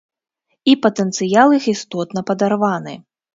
[0.71, 2.97] І патэнцыял іх істотна падарваны.